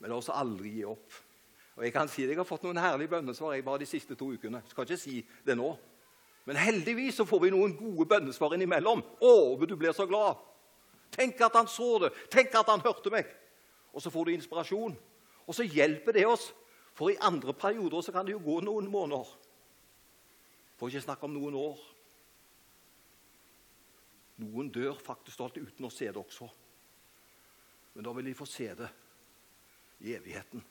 men 0.00 0.10
la 0.10 0.18
oss 0.18 0.32
aldri 0.32 0.76
gi 0.78 0.84
opp. 0.88 1.20
Og 1.74 1.84
Jeg 1.84 1.92
kan 1.92 2.08
si 2.08 2.22
at 2.22 2.30
jeg 2.30 2.38
har 2.38 2.46
fått 2.46 2.62
noen 2.66 2.78
herlige 2.78 3.10
bønnesvar 3.10 3.54
jeg 3.54 3.64
bare 3.66 3.82
de 3.82 3.88
siste 3.88 4.14
to 4.14 4.30
ukene. 4.30 4.60
Jeg 4.62 4.70
skal 4.70 4.86
ikke 4.86 5.00
si 5.00 5.20
det 5.46 5.56
nå. 5.58 5.72
Men 6.44 6.60
heldigvis 6.60 7.18
så 7.18 7.26
får 7.26 7.40
vi 7.46 7.54
noen 7.54 7.74
gode 7.76 8.06
bønnesvar 8.10 8.54
innimellom. 8.54 9.02
Å, 9.02 9.32
du 9.64 9.74
blir 9.76 9.96
så 9.96 10.06
glad! 10.06 10.38
Tenk 11.14 11.40
at 11.46 11.56
han 11.56 11.70
så 11.70 11.96
det! 12.02 12.12
Tenk 12.30 12.54
at 12.58 12.70
han 12.70 12.82
hørte 12.84 13.10
meg! 13.10 13.30
Og 13.94 14.02
så 14.02 14.10
får 14.10 14.28
du 14.28 14.34
inspirasjon. 14.34 14.94
Og 15.46 15.56
så 15.56 15.66
hjelper 15.66 16.16
det 16.16 16.26
oss, 16.28 16.50
for 16.94 17.10
i 17.10 17.18
andre 17.22 17.54
perioder 17.56 18.04
så 18.04 18.14
kan 18.14 18.26
det 18.26 18.36
jo 18.36 18.42
gå 18.44 18.60
noen 18.66 18.86
måneder. 18.90 19.28
For 20.78 20.90
ikke 20.90 21.04
snakke 21.06 21.26
om 21.26 21.34
noen 21.34 21.56
år. 21.58 21.80
Noen 24.44 24.70
dør 24.74 24.98
faktisk 24.98 25.42
alt 25.42 25.58
uten 25.58 25.86
å 25.86 25.92
se 25.94 26.10
det 26.10 26.20
også. 26.20 26.48
Men 27.94 28.06
da 28.06 28.14
vil 28.14 28.30
de 28.30 28.36
få 28.36 28.46
se 28.50 28.68
det 28.78 28.90
i 30.00 30.14
evigheten. 30.16 30.62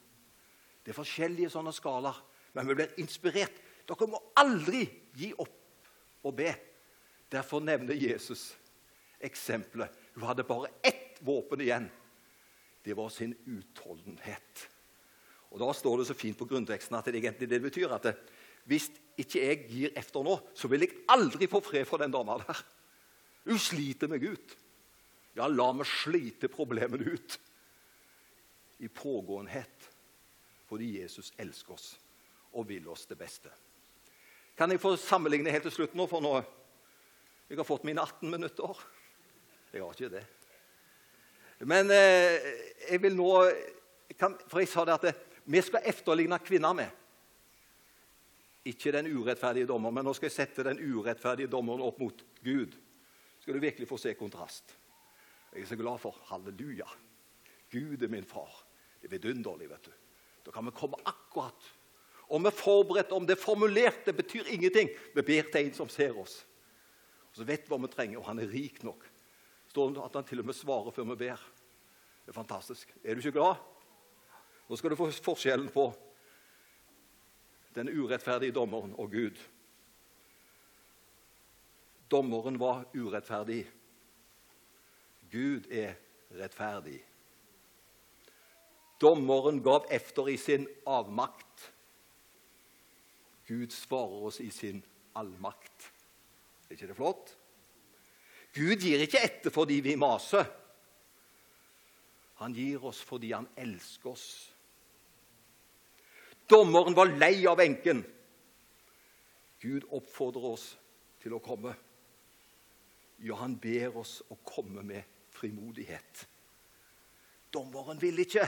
Det 0.83 0.91
er 0.91 0.97
forskjellige 0.97 1.51
sånne 1.53 1.71
skalaer, 1.75 2.17
men 2.53 2.67
vi 2.67 2.75
blir 2.77 2.99
inspirert. 3.01 3.55
Dere 3.87 4.07
må 4.09 4.19
aldri 4.39 4.83
gi 5.15 5.31
opp 5.39 6.27
å 6.27 6.31
be. 6.35 6.51
Derfor 7.31 7.63
nevner 7.63 7.97
Jesus 7.97 8.51
eksempelet. 9.23 9.91
Hun 10.15 10.27
hadde 10.27 10.45
bare 10.47 10.71
ett 10.85 11.19
våpen 11.23 11.63
igjen. 11.63 11.87
Det 12.83 12.95
var 12.97 13.09
sin 13.09 13.33
utholdenhet. 13.47 14.67
Og 15.53 15.59
Da 15.61 15.69
står 15.73 16.01
det 16.01 16.07
så 16.09 16.17
fint 16.17 16.37
på 16.37 16.47
grunnteksten 16.49 16.97
at 16.97 17.05
det 17.05 17.19
egentlig 17.21 17.49
det 17.49 17.61
betyr 17.61 17.91
at 17.93 18.07
det, 18.09 18.15
hvis 18.65 18.89
ikke 19.19 19.41
jeg 19.43 19.65
gir 19.69 19.97
efter 19.99 20.25
nå, 20.25 20.35
så 20.57 20.67
vil 20.71 20.85
jeg 20.85 20.95
aldri 21.13 21.47
få 21.51 21.61
fred 21.61 21.85
for 21.87 22.01
den 22.01 22.11
dama 22.11 22.39
der. 22.41 22.63
Hun 23.45 23.59
sliter 23.59 24.09
meg 24.09 24.23
ut. 24.23 24.55
Ja, 25.37 25.47
la 25.47 25.71
meg 25.75 25.87
slite 25.89 26.49
problemene 26.51 27.13
ut. 27.13 27.37
I 28.77 28.87
pågåenhet. 28.87 29.89
Fordi 30.69 30.99
Jesus 30.99 31.33
elsker 31.37 31.75
oss 31.75 31.93
og 32.53 32.67
vil 32.69 32.87
oss 32.89 33.05
det 33.09 33.17
beste. 33.17 33.51
Kan 34.57 34.71
jeg 34.71 34.81
få 34.81 34.95
sammenligne 34.97 35.51
helt 35.53 35.65
til 35.67 35.73
slutt 35.73 35.95
nå? 35.97 36.07
For 36.09 36.23
nå 36.23 36.35
jeg 37.49 37.59
har 37.59 37.67
fått 37.67 37.85
mine 37.85 38.01
18 38.01 38.31
minutter. 38.31 38.79
Jeg 39.73 39.83
har 39.83 39.93
ikke 39.93 40.09
det. 40.13 40.23
Men 41.69 41.91
eh, 41.93 42.47
jeg 42.89 43.01
vil 43.03 43.17
nå 43.17 43.29
kan, 44.17 44.35
For 44.47 44.61
jeg 44.61 44.71
sa 44.71 44.85
det 44.85 44.95
at 44.95 45.07
det, 45.09 45.13
vi 45.45 45.61
skal 45.61 45.85
efterligne 45.89 46.39
kvinner 46.41 46.73
med. 46.77 46.89
Ikke 48.69 48.93
den 48.95 49.09
urettferdige 49.11 49.67
dommer, 49.67 49.91
men 49.91 50.07
nå 50.07 50.13
skal 50.15 50.29
jeg 50.29 50.37
sette 50.37 50.65
den 50.65 50.79
urettferdige 50.79 51.51
dommeren 51.51 51.83
opp 51.83 51.99
mot 51.99 52.23
Gud 52.45 52.77
skal 53.43 53.57
du 53.57 53.59
virkelig 53.59 53.87
få 53.87 53.97
se 53.99 54.13
kontrast. 54.15 54.71
Jeg 55.51 55.65
er 55.65 55.67
så 55.67 55.75
glad 55.75 55.99
for 55.99 56.15
halleluja. 56.29 56.87
Gud 57.73 58.03
er 58.05 58.11
min 58.11 58.27
far. 58.29 58.61
Det 59.01 59.09
er 59.09 59.17
vidunderlig. 59.17 59.69
vet 59.69 59.85
du. 59.85 59.91
Da 60.45 60.51
kan 60.51 60.65
vi 60.65 60.71
komme 60.71 60.99
akkurat. 61.05 61.73
Om 62.29 62.43
vi 62.43 62.47
er 62.47 62.57
forberedt, 62.57 63.11
om 63.11 63.25
det 63.27 63.37
er 63.37 63.41
formulert, 63.41 64.05
det 64.05 64.15
betyr 64.15 64.47
ingenting. 64.53 64.89
Vi 65.15 65.21
ber 65.21 65.49
til 65.51 65.65
en 65.65 65.73
som 65.73 65.89
ser 65.89 66.17
oss. 66.17 66.45
Og 67.31 67.35
Så 67.35 67.43
vet 67.43 67.65
vi 67.65 67.73
hva 67.73 67.81
vi 67.81 67.89
trenger, 67.91 68.19
og 68.19 68.25
han 68.25 68.39
er 68.39 68.47
rik 68.47 68.83
nok. 68.83 69.09
står 69.67 69.89
det 69.89 70.03
at 70.05 70.15
han 70.15 70.23
til 70.23 70.39
og 70.39 70.45
med 70.45 70.53
svarer 70.53 70.91
før 70.91 71.03
vi 71.03 71.15
ber. 71.15 71.39
Det 72.25 72.29
er 72.29 72.33
fantastisk. 72.33 72.93
Er 73.03 73.13
du 73.13 73.19
ikke 73.19 73.31
glad? 73.31 73.55
Nå 74.69 74.75
skal 74.75 74.89
du 74.89 74.95
få 74.95 75.11
forskjellen 75.11 75.69
på 75.69 75.93
den 77.75 77.89
urettferdige 77.89 78.51
dommeren 78.51 78.93
og 78.97 79.11
Gud. 79.11 79.39
Dommeren 82.11 82.59
var 82.59 82.85
urettferdig. 82.93 83.65
Gud 85.31 85.65
er 85.71 85.95
rettferdig. 86.31 87.01
Dommeren 89.03 89.59
gav 89.63 89.85
efter 89.91 90.29
i 90.31 90.37
sin 90.37 90.67
avmakt. 90.87 91.73
Gud 93.47 93.71
svarer 93.75 94.27
oss 94.29 94.39
i 94.39 94.49
sin 94.51 94.79
allmakt. 95.19 95.91
Er 96.69 96.77
ikke 96.77 96.87
det 96.87 96.95
flott? 96.95 97.33
Gud 98.55 98.79
gir 98.79 99.03
ikke 99.03 99.19
etter 99.25 99.51
fordi 99.51 99.81
vi 99.83 99.97
maser. 99.99 100.47
Han 102.39 102.55
gir 102.55 102.85
oss 102.85 103.01
fordi 103.03 103.33
han 103.33 103.49
elsker 103.59 104.13
oss. 104.13 104.27
Dommeren 106.49 106.95
var 106.95 107.11
lei 107.11 107.43
av 107.49 107.59
enken. 107.63 108.03
Gud 109.63 109.87
oppfordrer 109.95 110.49
oss 110.53 110.67
til 111.23 111.35
å 111.35 111.43
komme. 111.43 111.75
Ja, 113.23 113.37
han 113.39 113.55
ber 113.59 113.95
oss 113.99 114.21
å 114.31 114.37
komme 114.43 114.83
med 114.83 115.07
frimodighet. 115.31 116.27
Dommeren 117.53 117.99
vil 118.01 118.23
ikke. 118.25 118.47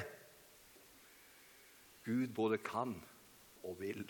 Gud 2.05 2.33
både 2.33 2.57
kan 2.61 2.95
og 3.63 3.79
vil. 3.79 4.03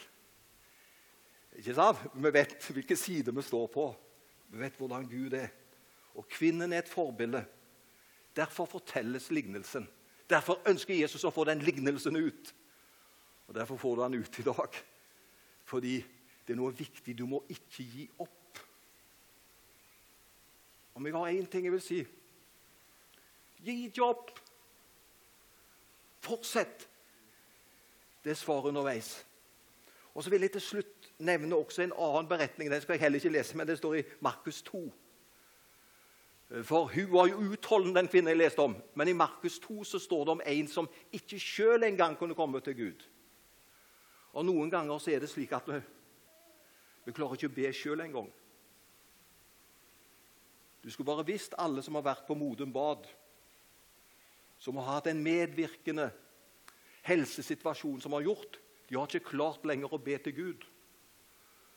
Ikke 1.55 1.75
sant? 1.75 2.01
Vi 2.13 2.31
vet 2.33 2.57
hvilken 2.69 2.99
side 2.99 3.35
vi 3.35 3.41
står 3.41 3.67
på. 3.71 3.85
Vi 4.51 4.59
vet 4.59 4.75
hvordan 4.77 5.07
Gud 5.09 5.33
er. 5.33 5.47
Og 6.15 6.27
kvinnen 6.27 6.73
er 6.73 6.83
et 6.83 6.91
forbilde. 6.91 7.45
Derfor 8.35 8.65
fortelles 8.65 9.29
lignelsen. 9.31 9.87
Derfor 10.29 10.59
ønsker 10.67 10.95
Jesus 10.95 11.23
å 11.23 11.31
få 11.31 11.45
den 11.47 11.63
lignelsen 11.63 12.15
ut. 12.15 12.51
Og 13.47 13.55
Derfor 13.55 13.77
får 13.77 13.95
du 13.95 14.01
den 14.03 14.19
ut 14.23 14.39
i 14.39 14.47
dag. 14.47 14.79
Fordi 15.65 15.95
det 16.45 16.53
er 16.53 16.59
noe 16.59 16.75
viktig. 16.75 17.15
Du 17.17 17.25
må 17.29 17.43
ikke 17.49 17.83
gi 17.83 18.09
opp. 18.19 18.59
Om 20.95 21.07
jeg 21.07 21.15
har 21.15 21.31
én 21.31 21.47
ting 21.51 21.65
jeg 21.67 21.75
vil 21.75 21.83
si 21.83 22.03
Gi 23.65 23.89
jobb! 23.97 24.29
Fortsett! 26.21 26.85
Det 28.25 28.31
er 28.33 28.41
svaret 28.41 28.71
underveis. 28.73 29.25
Og 30.15 30.23
så 30.23 30.29
vil 30.33 30.41
jeg 30.41 30.51
til 30.51 30.61
slutt 30.61 31.09
nevne 31.17 31.55
også 31.55 31.83
en 31.83 31.93
annen 31.93 32.27
beretning. 32.27 32.71
Den 32.71 32.81
skal 32.81 32.93
jeg 32.93 33.03
heller 33.05 33.21
ikke 33.21 33.29
lese, 33.29 33.57
men 33.57 33.67
det 33.67 33.77
står 33.77 33.99
i 33.99 34.03
Markus 34.19 34.61
2. 34.65 34.81
For 36.63 36.89
hun 36.93 37.11
var 37.11 37.27
jo 37.27 37.51
utholden, 37.51 37.95
den 37.95 38.07
kvinnen 38.07 38.33
jeg 38.33 38.37
leste 38.37 38.65
om. 38.65 38.75
Men 38.95 39.07
i 39.07 39.13
Markus 39.13 39.59
2 39.59 39.83
så 39.83 39.99
står 39.99 40.25
det 40.25 40.31
om 40.31 40.41
en 40.45 40.67
som 40.67 40.89
ikke 41.13 41.39
sjøl 41.39 41.83
engang 41.83 42.17
kunne 42.17 42.35
komme 42.35 42.59
til 42.65 42.75
Gud. 42.75 43.05
Og 44.33 44.45
Noen 44.45 44.71
ganger 44.73 44.97
så 44.97 45.11
er 45.11 45.21
det 45.21 45.29
slik 45.29 45.53
at 45.53 45.69
vi, 45.69 45.79
vi 47.05 47.13
klarer 47.13 47.37
ikke 47.37 47.51
å 47.53 47.55
be 47.55 47.73
sjøl 47.73 48.01
engang. 48.01 48.33
Du 50.83 50.89
skulle 50.89 51.07
bare 51.07 51.25
visst, 51.25 51.53
alle 51.57 51.81
som 51.85 51.95
har 51.95 52.09
vært 52.09 52.25
på 52.27 52.37
Modum 52.37 52.73
Bad, 52.73 53.05
som 54.57 54.77
har 54.81 54.95
hatt 54.95 55.07
en 55.13 55.23
medvirkende 55.23 56.09
helsesituasjon 57.05 58.01
som 58.01 58.15
har 58.17 58.25
gjort 58.25 58.59
De 58.89 58.95
har 58.95 59.09
ikke 59.09 59.31
klart 59.31 59.65
lenger 59.65 59.93
å 59.93 59.97
be 60.01 60.17
til 60.21 60.33
Gud. 60.37 60.65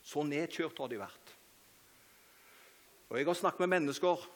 Så 0.04 0.20
nedkjørt 0.28 0.76
har 0.76 0.90
de 0.92 0.98
vært. 1.00 1.30
Og 3.08 3.16
Jeg 3.16 3.26
har 3.26 3.38
snakket 3.38 3.62
med 3.64 3.72
mennesker 3.78 4.26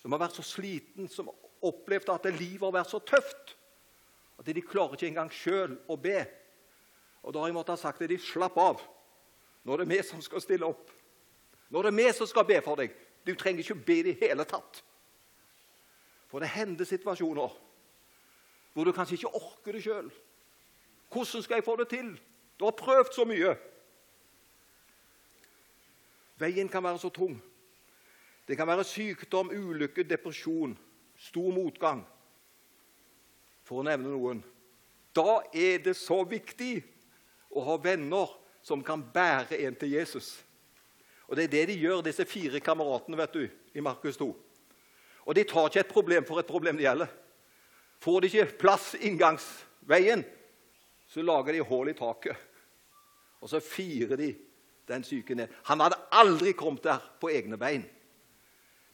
som 0.00 0.14
har 0.14 0.22
vært 0.22 0.38
så 0.38 0.44
sliten, 0.46 1.10
som 1.12 1.28
har 1.28 1.68
opplevd 1.68 2.08
at 2.14 2.28
livet 2.38 2.64
har 2.64 2.72
vært 2.72 2.92
så 2.94 3.02
tøft 3.04 3.52
at 4.40 4.48
de 4.48 4.64
klarer 4.64 4.96
ikke 4.96 5.10
engang 5.10 5.32
sjøl 5.32 5.76
å 5.92 5.96
be. 6.00 6.24
Og 7.20 7.34
Da 7.34 7.42
har 7.42 7.50
jeg 7.50 7.58
måttet 7.58 7.76
ha 7.76 7.82
sagt 7.84 7.98
til 8.00 8.08
dem 8.08 8.22
slapp 8.22 8.56
av. 8.56 8.80
Nå 9.64 9.74
er 9.74 9.82
det 9.82 9.90
vi 9.90 10.00
som 10.06 10.22
skal 10.22 10.40
stille 10.40 10.68
opp. 10.68 10.88
Nå 11.68 11.80
er 11.80 11.90
det 11.90 11.96
vi 11.98 12.08
som 12.14 12.28
skal 12.30 12.46
be 12.48 12.60
for 12.64 12.80
deg. 12.80 12.92
Du 13.26 13.34
trenger 13.34 13.64
ikke 13.64 13.84
be 13.86 13.96
i 13.98 14.04
det 14.06 14.18
hele 14.20 14.44
tatt. 14.48 14.82
For 16.30 16.40
det 16.40 16.52
hender 16.54 16.86
situasjoner 16.86 17.56
hvor 18.76 18.84
du 18.84 18.92
kanskje 18.92 19.16
ikke 19.16 19.30
orker 19.32 19.72
det 19.72 19.80
sjøl. 19.86 20.10
Hvordan 21.08 21.42
skal 21.42 21.56
jeg 21.56 21.64
få 21.64 21.76
det 21.80 21.86
til? 21.88 22.10
Du 22.60 22.66
har 22.66 22.74
prøvd 22.76 23.14
så 23.16 23.24
mye. 23.24 23.54
Veien 26.36 26.68
kan 26.68 26.84
være 26.84 27.00
så 27.00 27.08
tung. 27.08 27.38
Det 28.44 28.56
kan 28.56 28.68
være 28.68 28.84
sykdom, 28.84 29.48
ulykke, 29.48 30.04
depresjon, 30.04 30.76
stor 31.16 31.48
motgang, 31.56 32.04
for 33.64 33.80
å 33.80 33.88
nevne 33.88 34.12
noen. 34.12 34.44
Da 35.16 35.40
er 35.56 35.80
det 35.80 35.96
så 35.96 36.20
viktig 36.28 36.84
å 37.48 37.64
ha 37.64 37.80
venner 37.80 38.38
som 38.60 38.84
kan 38.84 39.00
bære 39.00 39.56
en 39.64 39.80
til 39.80 39.96
Jesus. 39.96 40.34
Og 41.32 41.36
Det 41.36 41.48
er 41.48 41.54
det 41.56 41.68
de 41.72 41.80
gjør, 41.80 42.04
disse 42.04 42.28
fire 42.28 42.60
kameratene 42.60 43.24
vet 43.24 43.40
du, 43.40 43.46
i 43.72 43.80
Markus 43.80 44.20
2. 44.20 44.34
Og 45.24 45.34
de 45.34 45.48
tar 45.48 45.70
ikke 45.70 45.80
et 45.80 45.96
problem 45.96 46.28
for 46.28 46.44
et 46.44 46.46
problem 46.46 46.76
det 46.76 46.84
gjelder. 46.84 47.22
Får 48.02 48.20
de 48.20 48.30
ikke 48.30 48.58
plass 48.60 48.94
inngangsveien, 49.00 50.24
så 51.06 51.22
lager 51.22 51.56
de 51.56 51.64
hull 51.64 51.90
i 51.90 51.96
taket. 51.96 52.36
Og 53.40 53.50
så 53.50 53.60
firer 53.62 54.16
de 54.18 54.30
den 54.88 55.04
syke 55.04 55.34
ned. 55.34 55.52
Han 55.68 55.82
hadde 55.82 55.98
aldri 56.14 56.52
kommet 56.56 56.84
der 56.86 57.02
på 57.20 57.30
egne 57.32 57.58
bein. 57.60 57.84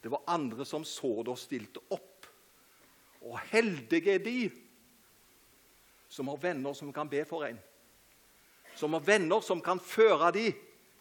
Det 0.03 0.11
var 0.11 0.25
andre 0.27 0.65
som 0.67 0.85
så 0.85 1.23
det 1.23 1.33
og 1.33 1.39
stilte 1.39 1.83
opp. 1.95 2.27
Og 3.23 3.39
heldige 3.53 4.17
er 4.17 4.25
de 4.25 4.51
som 6.13 6.29
har 6.29 6.41
venner 6.43 6.75
som 6.77 6.91
kan 6.93 7.09
be 7.09 7.23
for 7.25 7.47
en. 7.47 7.61
Som 8.77 8.97
har 8.97 9.05
venner 9.07 9.41
som 9.41 9.63
kan 9.63 9.81
føre 9.81 10.33
de 10.35 10.49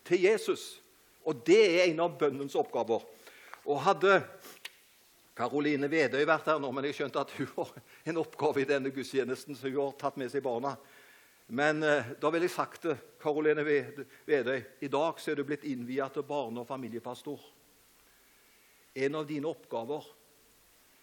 til 0.08 0.28
Jesus. 0.28 0.82
Og 1.26 1.42
det 1.46 1.62
er 1.66 1.88
en 1.90 2.04
av 2.06 2.16
bønnens 2.20 2.56
oppgaver. 2.56 3.04
Og 3.66 3.82
hadde 3.86 4.22
Karoline 5.38 5.88
Vedøy 5.92 6.26
vært 6.28 6.50
her 6.52 6.60
nå, 6.60 6.72
men 6.76 6.86
jeg 6.90 6.98
skjønte 7.00 7.22
at 7.24 7.32
hun 7.38 7.52
har 7.60 7.72
en 8.12 8.20
oppgave 8.22 8.64
i 8.64 8.68
denne 8.68 8.92
gudstjenesten, 8.94 9.56
så 9.56 9.70
hun 9.70 9.80
har 9.80 9.96
tatt 10.02 10.20
med 10.20 10.32
seg 10.34 10.44
barna. 10.46 10.76
Men 11.52 11.84
eh, 11.84 12.14
da 12.20 12.32
vil 12.32 12.46
jeg 12.46 12.54
sagt 12.54 12.88
det, 12.88 12.98
Karoline 13.22 13.64
Vedøy 13.66 14.60
i 14.84 14.92
dag 14.92 15.20
så 15.20 15.32
er 15.32 15.40
du 15.40 15.48
blitt 15.48 15.68
innviet 15.68 16.16
til 16.16 16.28
barne- 16.28 16.64
og 16.64 16.68
familiepastor. 16.70 17.42
En 18.96 19.16
av 19.20 19.28
dine 19.28 19.48
oppgaver 19.48 20.08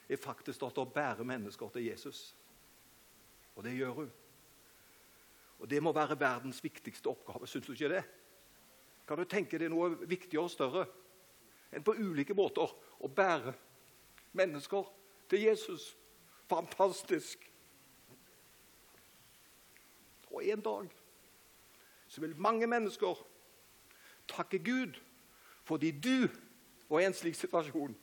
er 0.08 0.20
faktisk 0.20 0.64
å 0.64 0.88
bære 0.88 1.24
mennesker 1.24 1.72
til 1.72 1.88
Jesus. 1.88 2.22
Og 3.56 3.64
det 3.64 3.74
gjør 3.76 3.94
hun. 4.02 4.10
Og 5.58 5.68
det 5.68 5.80
må 5.82 5.92
være 5.92 6.16
verdens 6.20 6.60
viktigste 6.64 7.10
oppgave, 7.10 7.48
syns 7.48 7.66
du 7.66 7.74
ikke 7.74 7.92
det? 7.92 8.04
Kan 9.08 9.18
du 9.18 9.24
tenke 9.28 9.58
deg 9.58 9.72
noe 9.72 9.90
viktigere 10.06 10.44
og 10.44 10.52
større 10.52 10.84
enn 11.72 11.84
på 11.84 11.96
ulike 11.98 12.36
måter 12.36 12.70
å 13.04 13.08
bære 13.12 13.52
mennesker 14.38 14.86
til 15.30 15.42
Jesus? 15.48 15.90
Fantastisk! 16.48 17.44
Og 20.30 20.44
en 20.44 20.60
dag 20.60 20.88
så 22.08 22.20
vil 22.20 22.36
mange 22.36 22.66
mennesker 22.66 23.26
takke 24.28 24.58
Gud 24.58 24.96
fordi 25.64 25.90
du 25.90 26.28
var 26.88 27.00
i 27.00 27.04
en 27.04 27.14
slik 27.16 27.34
situasjon 27.36 27.96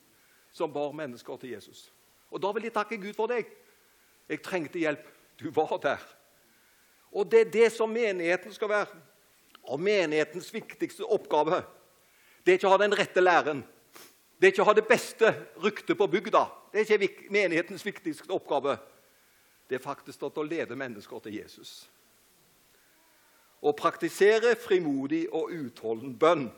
som 0.53 0.73
bar 0.73 0.91
mennesker 0.93 1.37
til 1.41 1.55
Jesus. 1.55 1.91
Og 2.29 2.41
da 2.41 2.51
vil 2.53 2.67
de 2.67 2.73
takke 2.73 2.99
Gud 3.01 3.13
for 3.17 3.31
deg. 3.31 3.47
Jeg 4.29 4.43
trengte 4.45 4.79
hjelp. 4.79 5.07
Du 5.39 5.49
var 5.51 5.77
der. 5.81 6.03
Og 7.11 7.31
det 7.31 7.41
er 7.41 7.51
det 7.51 7.71
som 7.73 7.89
menigheten 7.89 8.53
skal 8.53 8.69
være. 8.69 9.01
Og 9.63 9.81
menighetens 9.81 10.53
viktigste 10.53 11.05
oppgave 11.05 11.63
det 12.45 12.53
er 12.53 12.59
ikke 12.59 12.69
å 12.69 12.75
ha 12.75 12.77
den 12.83 12.93
rette 12.93 13.21
læren. 13.23 13.63
Det 14.35 14.47
er 14.47 14.51
ikke 14.53 14.63
å 14.65 14.67
ha 14.67 14.75
det 14.75 14.87
beste 14.87 15.31
ryktet 15.63 15.97
på 15.97 16.07
bygda. 16.11 16.43
Det 16.73 16.83
er 16.83 17.03
ikke 17.07 17.29
menighetens 17.31 17.85
viktigste 17.85 18.33
oppgave. 18.35 18.75
Det 19.69 19.77
er 19.77 19.83
faktisk 19.83 20.25
å 20.27 20.43
lede 20.43 20.75
mennesker 20.77 21.23
til 21.23 21.39
Jesus. 21.39 21.85
Å 23.65 23.71
praktisere 23.73 24.53
frimodig 24.59 25.23
og 25.33 25.53
utholden 25.55 26.13
bønn, 26.19 26.49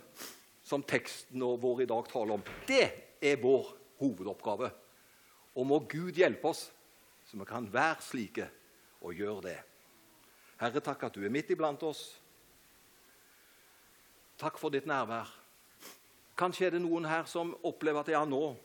som 0.68 0.84
teksten 0.84 1.40
vår 1.62 1.86
i 1.86 1.88
dag 1.88 2.10
taler 2.12 2.36
om, 2.36 2.44
det 2.68 2.90
er 3.24 3.40
vår 3.40 3.70
hovedoppgave. 4.02 4.72
Og 5.56 5.70
må 5.70 5.80
Gud 5.88 6.18
hjelpe 6.20 6.50
oss, 6.52 6.66
så 7.30 7.40
vi 7.40 7.48
kan 7.48 7.70
være 7.72 8.04
slike 8.04 8.50
og 9.06 9.16
gjøre 9.16 9.46
det. 9.46 9.58
Herre, 10.58 10.82
takk 10.82 11.08
at 11.08 11.16
du 11.16 11.24
er 11.24 11.32
midt 11.32 11.54
iblant 11.54 11.84
oss. 11.86 12.10
Takk 14.42 14.60
for 14.60 14.74
ditt 14.74 14.90
nærvær. 14.90 15.30
Kanskje 16.38 16.68
er 16.68 16.76
det 16.76 16.84
noen 16.84 17.08
her 17.10 17.26
som 17.30 17.56
opplever 17.66 18.04
at 18.06 18.14
ja, 18.14 18.24
nå 18.26 18.56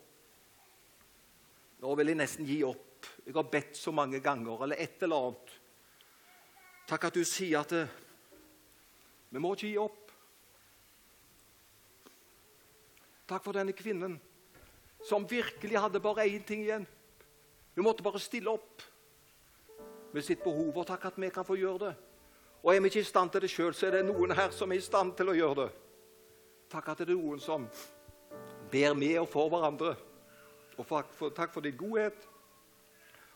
Nå 1.83 1.95
vil 1.99 2.13
jeg 2.13 2.19
nesten 2.21 2.47
gi 2.47 2.61
opp. 2.63 3.09
Jeg 3.27 3.35
har 3.35 3.49
bedt 3.51 3.75
så 3.75 3.91
mange 3.91 4.21
ganger, 4.23 4.61
eller 4.63 4.79
et 4.79 5.01
eller 5.03 5.25
annet. 5.27 5.49
Takk 6.87 7.09
at 7.09 7.17
du 7.19 7.25
sier 7.27 7.59
at 7.59 7.73
det, 7.75 7.81
vi 9.35 9.43
må 9.43 9.51
ikke 9.57 9.67
gi 9.73 9.81
opp. 9.83 10.13
Takk 13.27 13.43
for 13.43 13.59
denne 13.59 13.75
kvinnen 13.75 14.15
som 15.03 15.27
virkelig 15.27 15.83
hadde 15.83 16.05
bare 16.05 16.29
én 16.29 16.47
ting 16.47 16.63
igjen. 16.63 16.87
Hun 17.75 17.89
måtte 17.89 18.07
bare 18.07 18.21
stille 18.23 18.53
opp 18.53 18.83
med 20.13 20.23
sitt 20.23 20.45
behov. 20.45 20.77
Og 20.77 20.87
takk 20.87 21.09
at 21.11 21.19
vi 21.19 21.31
kan 21.35 21.47
få 21.49 21.57
gjøre 21.59 21.87
det. 21.87 21.95
Og 22.63 22.75
er 22.75 22.81
vi 22.81 22.93
ikke 22.93 23.03
i 23.03 23.11
stand 23.11 23.33
til 23.33 23.43
det 23.43 23.51
sjøl, 23.51 23.75
så 23.75 23.89
er 23.89 23.99
det 23.99 24.07
noen 24.07 24.37
her 24.39 24.53
som 24.55 24.71
er 24.71 24.79
i 24.79 24.85
stand 24.85 25.17
til 25.19 25.33
å 25.33 25.35
gjøre 25.35 25.65
det. 25.65 25.71
Takk 26.73 26.89
at 26.89 27.03
det 27.03 27.11
er 27.13 27.19
noen 27.19 27.41
som 27.43 27.67
ber 28.73 28.95
med 28.97 29.19
og 29.21 29.29
for 29.29 29.53
hverandre. 29.53 29.93
Og 30.81 30.87
for, 30.89 31.33
takk 31.37 31.53
for 31.53 31.65
din 31.65 31.77
godhet. 31.77 32.29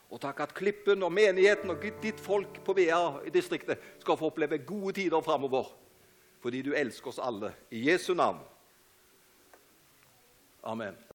Og 0.09 0.21
takk 0.23 0.39
at 0.45 0.55
Klippen 0.57 1.03
og 1.05 1.13
menigheten 1.13 1.69
og 1.69 1.83
ditt 2.01 2.19
folk 2.23 2.61
på 2.65 2.73
VA 2.77 3.01
i 3.27 3.33
distriktet 3.33 3.83
skal 4.01 4.17
få 4.17 4.31
oppleve 4.31 4.63
gode 4.65 4.95
tider 4.97 5.21
framover. 5.21 5.69
Fordi 6.41 6.63
du 6.65 6.71
elsker 6.73 7.11
oss 7.11 7.21
alle. 7.21 7.53
I 7.69 7.89
Jesu 7.91 8.13
navn. 8.17 8.39
Amen. 10.63 11.06